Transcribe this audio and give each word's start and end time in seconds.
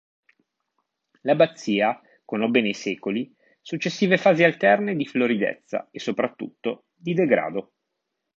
L'abbazia 1.21 2.01
conobbe 2.25 2.59
nei 2.61 2.73
secoli 2.73 3.31
successive 3.61 4.17
fasi 4.17 4.43
alterne 4.43 4.95
di 4.95 5.05
floridezza 5.05 5.89
e, 5.91 5.99
soprattutto, 5.99 6.85
di 6.95 7.13
degrado. 7.13 7.73